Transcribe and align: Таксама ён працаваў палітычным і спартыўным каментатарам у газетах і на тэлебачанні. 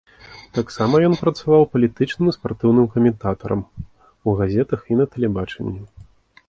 Таксама 0.57 1.01
ён 1.09 1.13
працаваў 1.23 1.67
палітычным 1.75 2.31
і 2.31 2.33
спартыўным 2.37 2.85
каментатарам 2.97 3.61
у 4.27 4.29
газетах 4.43 4.81
і 4.95 5.01
на 5.03 5.11
тэлебачанні. 5.15 5.81